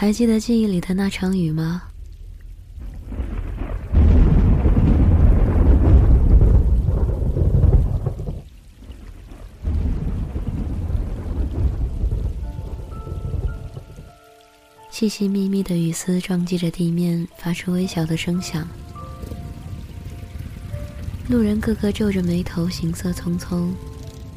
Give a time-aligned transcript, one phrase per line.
[0.00, 1.82] 还记得记忆里的那场雨吗？
[14.90, 18.66] 细细密密的雨丝撞击着地面，发出微小的声响。
[21.28, 23.68] 路人个个皱着眉头，行色匆匆，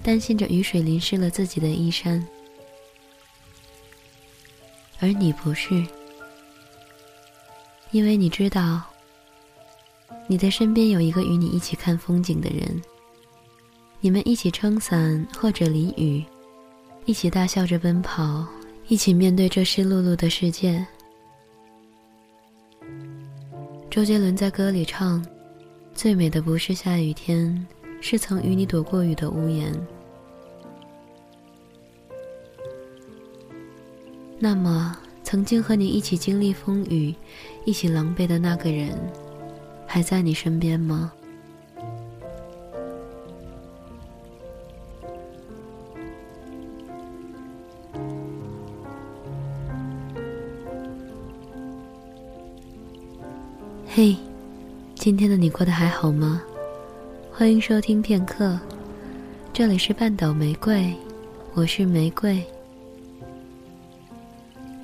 [0.04, 2.22] 担心着雨水淋湿了自己的衣衫。
[5.04, 5.86] 而你不是，
[7.92, 8.82] 因为你知道，
[10.28, 12.82] 你的身边有一个与你一起看风景的人，
[14.00, 16.24] 你们一起撑伞或者淋雨，
[17.04, 18.48] 一起大笑着奔跑，
[18.88, 20.88] 一起面对这湿漉漉的世界。
[23.90, 25.22] 周杰伦在歌里唱。
[25.94, 27.68] 最美的不是下雨天，
[28.00, 29.70] 是曾与你躲过雨的屋檐。
[34.46, 34.94] 那么，
[35.24, 37.16] 曾经和你一起经历风雨、
[37.64, 38.90] 一起狼狈的那个人，
[39.88, 41.14] 还在你身边吗？
[53.88, 54.18] 嘿。
[54.96, 56.42] 今天的你过得还好吗？
[57.32, 58.60] 欢迎收听片刻，
[59.54, 60.94] 这里是半岛玫瑰，
[61.54, 62.44] 我是玫瑰。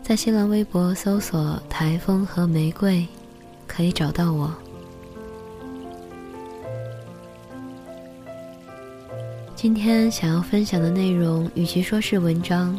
[0.10, 3.06] 在新浪微博搜索“台风和玫瑰”，
[3.68, 4.52] 可以找到我。
[9.56, 12.76] 今天想要分享的内容，与其说是文章，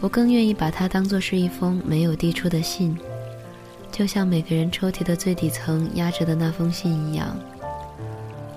[0.00, 2.96] 我更愿意把它当做是一封没有递出的信。
[3.90, 7.36] 就像每个人抽屉的最底层压着的那封信一样，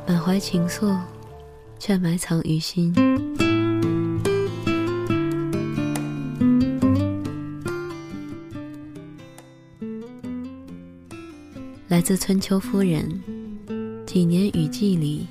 [0.07, 0.97] 满怀情愫，
[1.77, 2.95] 却埋藏于心。
[11.95, 13.07] 来自春秋夫人，
[14.05, 15.25] 几年雨季里。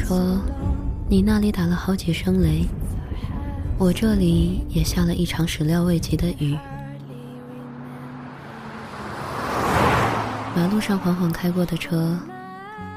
[0.00, 0.40] 说，
[1.08, 2.64] 你那里打了好几声雷，
[3.78, 6.58] 我这里也下了一场始料未及的雨。
[10.56, 12.18] 马路上缓缓开过的车，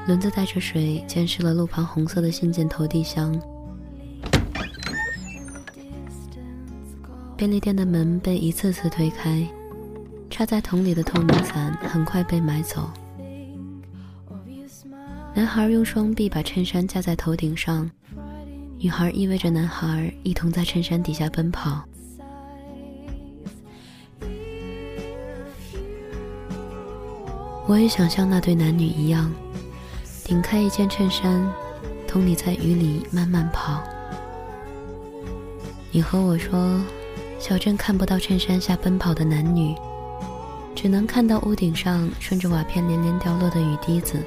[0.06, 3.38] 轮子带着水溅湿了路旁红色的信件投递箱。
[7.36, 9.46] 便利店的门被一次次推开，
[10.30, 12.90] 插在桶里的透明伞很快被买走。
[15.34, 17.90] 男孩用双臂把衬衫架在头顶上，
[18.78, 21.82] 女孩依偎着男孩一同在衬衫底下奔跑。
[27.66, 29.32] 我也想像那对男女一样，
[30.24, 31.50] 顶开一件衬衫，
[32.06, 33.82] 同你在雨里慢慢跑。
[35.90, 36.80] 你和我说，
[37.38, 39.74] 小镇看不到衬衫下奔跑的男女，
[40.74, 44.22] 只能看到屋顶上顺着瓦片连连掉落的雨滴子。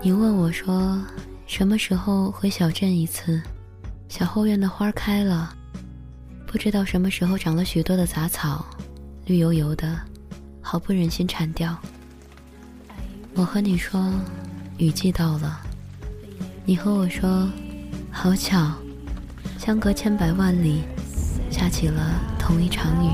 [0.00, 0.96] 你问我说
[1.48, 3.42] ：“什么时候回小镇一次？
[4.08, 5.52] 小后院的花开了，
[6.46, 8.64] 不知道什么时候长了许多的杂草，
[9.26, 9.98] 绿油油的，
[10.62, 11.76] 好不忍心铲掉。”
[13.34, 14.12] 我和你说
[14.78, 15.60] ：“雨季到了。”
[16.64, 17.50] 你和我说
[18.12, 18.72] ：“好巧，
[19.58, 20.84] 相隔千百万里，
[21.50, 23.10] 下起了同一场雨。”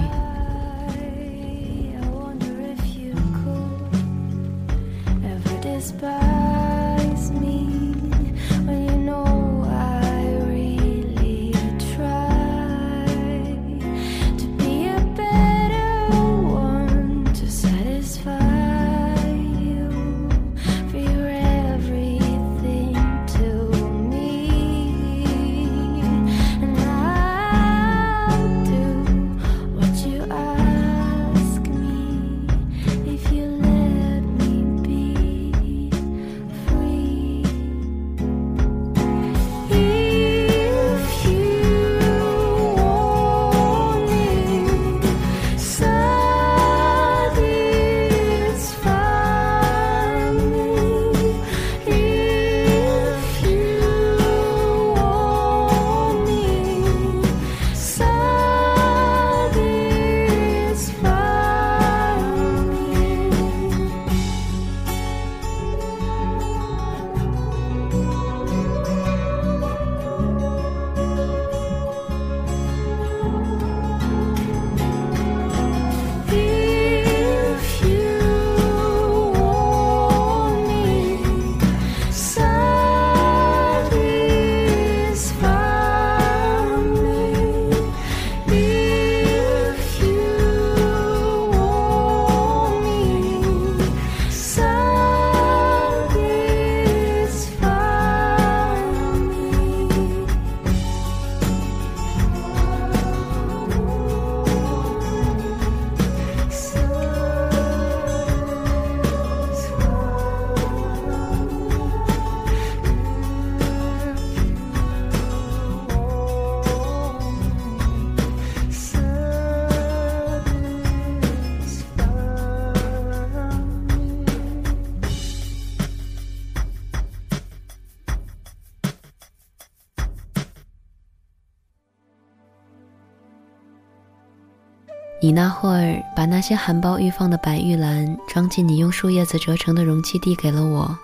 [135.25, 140.99] 你那会儿把那些含苞欲放的白玉兰装进你用树叶子折成的容器，递给了我。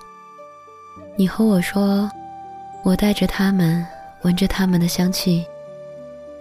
[1.17, 2.07] 你和我说，
[2.83, 3.83] 我带着它们，
[4.21, 5.43] 闻着它们的香气，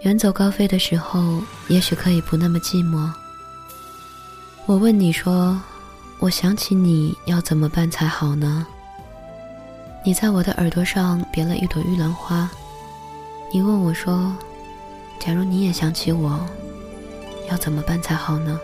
[0.02, 3.10] 远走高飞的时候，也许可以不那么寂寞。
[4.66, 5.58] 我问你说，
[6.18, 8.66] 我想起你要怎么办才好呢？
[10.04, 12.46] 你在我的耳朵上别了一朵玉兰花。
[13.50, 14.36] 你问我说，
[15.18, 16.38] 假如你也想起我。
[17.50, 18.60] 要怎么办才好呢？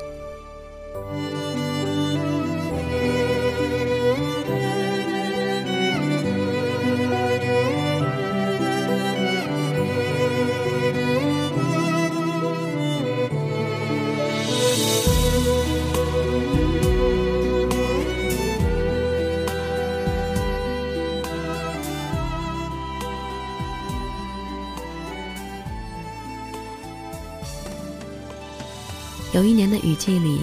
[29.36, 30.40] 有一年的雨季里，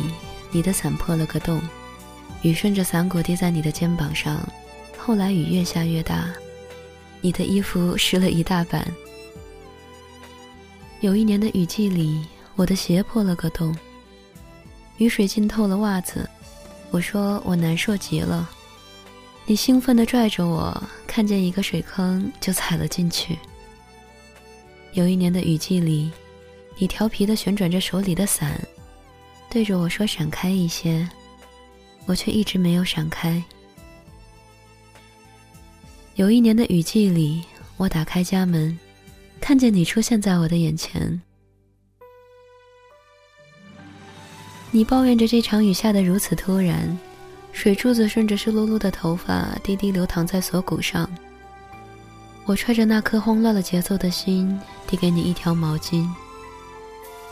[0.51, 1.60] 你的伞破了个洞，
[2.44, 4.48] 雨顺着伞骨滴在你的肩膀上。
[4.95, 6.31] 后来雨越下越大，
[7.19, 8.88] 你的衣服湿了一大半。
[11.00, 12.24] 有一年的雨季里，
[12.56, 13.75] 我的鞋破了个洞，
[14.98, 16.30] 雨水浸透了袜子。
[16.92, 18.48] 我说我难受极了，
[19.48, 23.39] 你兴奋地拽着我，看见一个水坑就踩了进去。
[24.92, 26.12] 有一年的雨季里，
[26.78, 28.62] 你调皮地旋转着手里的伞。
[29.53, 31.07] 对着我说：“闪开一些。”
[32.07, 33.41] 我却一直没有闪开。
[36.15, 37.44] 有一年的雨季里，
[37.77, 38.77] 我打开家门，
[39.39, 41.21] 看见你出现在我的眼前。
[44.71, 46.97] 你抱怨着这场雨下得如此突然，
[47.51, 51.07] 水珠子顺着湿漉漉的头发滴滴流淌在锁骨上。
[52.45, 56.09] 我揣着那颗慌乱了节奏的心，递给你一条毛巾。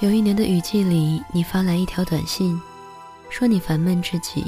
[0.01, 2.59] 有一年的雨季里，你发来一条短信，
[3.29, 4.43] 说你烦闷至极。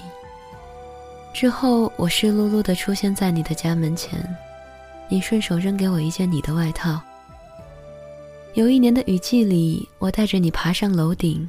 [1.31, 4.19] 之后，我湿漉漉的出现在你的家门前，
[5.07, 6.99] 你顺手扔给我一件你的外套。
[8.55, 11.47] 有一年的雨季里，我带着你爬上楼顶，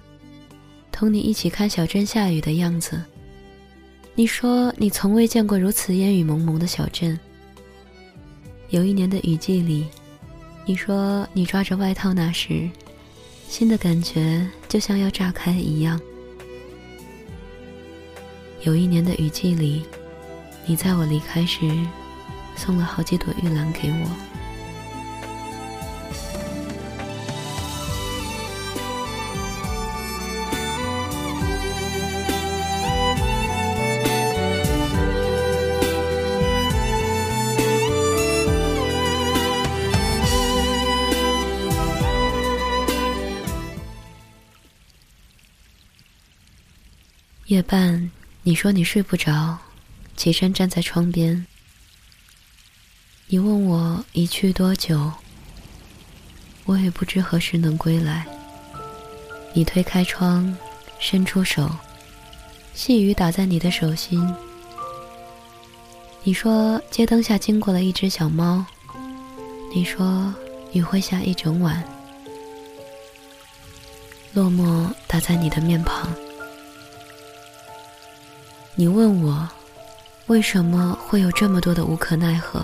[0.93, 3.03] 同你一起看小镇下雨的样子。
[4.15, 7.19] 你说你从未见过如此烟雨蒙蒙的小镇。
[8.69, 9.87] 有一年的雨季里，
[10.67, 12.69] 你说你抓着外套那时。
[13.57, 16.01] 心的感觉就像要炸开一样。
[18.63, 19.85] 有一年的雨季里，
[20.67, 21.61] 你在我离开时，
[22.57, 24.34] 送了好几朵玉兰给我。
[47.49, 48.11] 夜半，
[48.43, 49.59] 你说你睡不着，
[50.17, 51.45] 起身站在窗边。
[53.27, 55.13] 你问我一去多久，
[56.65, 58.27] 我也不知何时能归来。
[59.53, 60.57] 你推开窗，
[60.99, 61.71] 伸出手，
[62.73, 64.27] 细雨打在你的手心。
[66.23, 68.65] 你说街灯下经过了一只小猫。
[69.75, 70.33] 你说
[70.73, 71.85] 雨会下一整晚，
[74.33, 76.11] 落寞打在你的面庞。
[78.77, 79.49] 你问我，
[80.27, 82.61] 为什么会有这么多的无可奈何？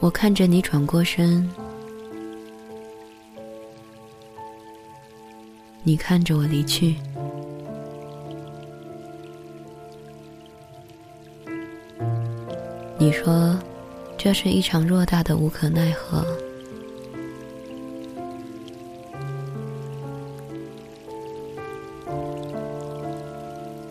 [0.00, 1.48] 我看着你转过身，
[5.84, 6.96] 你看着我离去。
[12.98, 13.56] 你说，
[14.16, 16.26] 这是一场偌大的无可奈何。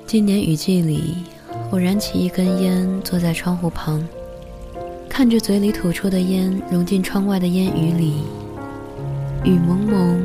[0.08, 1.16] 今年雨季里，
[1.70, 4.02] 我燃起一根烟，坐在窗户旁，
[5.10, 8.24] 看着嘴里吐出的烟融进窗外的烟雨里。
[9.44, 10.18] 雨蒙蒙，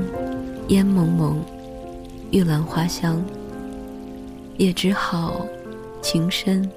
[0.68, 1.44] 烟蒙蒙，
[2.30, 3.20] 玉兰花香，
[4.56, 5.44] 也只好
[6.00, 6.70] 情深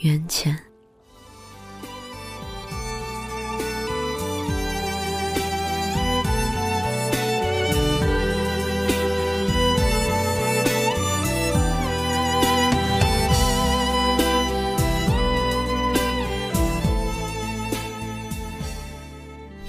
[0.00, 0.58] 缘浅。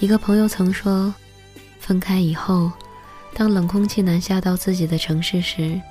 [0.06, 1.12] 一个朋友曾说，
[1.80, 2.72] 分开以后，
[3.34, 5.82] 当冷空气南下到自己的城市时，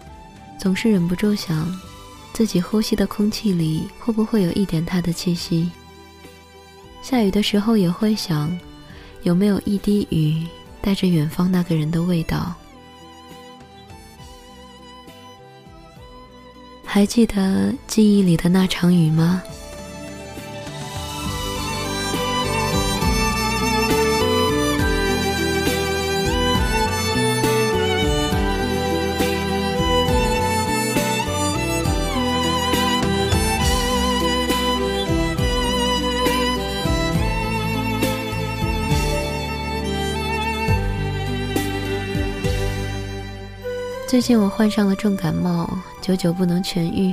[0.56, 1.66] 总是忍不住想，
[2.32, 5.68] 自己呼吸的空气里会不会有一点他的气息。
[7.02, 8.56] 下雨的时候也会想，
[9.24, 10.46] 有没有一滴雨
[10.80, 12.54] 带着远方那个人的味道？
[16.84, 19.42] 还记得记忆里的那场雨吗？
[44.14, 45.68] 最近我患上了重感冒，
[46.00, 47.12] 久久不能痊愈。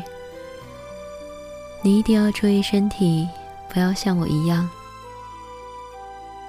[1.81, 3.27] 你一定要注意身体，
[3.69, 4.69] 不要像我一样。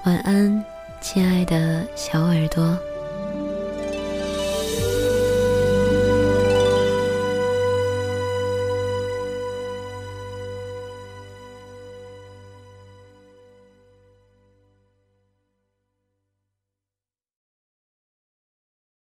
[0.04, 0.62] 晚安，
[1.00, 2.78] 亲爱的小耳朵。